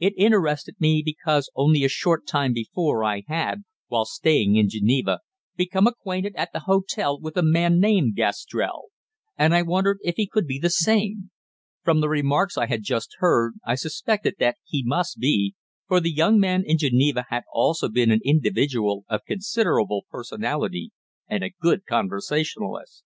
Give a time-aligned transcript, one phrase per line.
[0.00, 5.20] It interested me because only a short time before I had, while staying in Geneva,
[5.54, 8.86] become acquainted at the hotel with a man named Gastrell,
[9.38, 11.30] and I wondered if he could be the same.
[11.84, 15.54] From the remarks I had just heard I suspected that he must be,
[15.86, 20.90] for the young man in Geneva had also been an individual of considerable personality,
[21.28, 23.04] and a good conversationalist.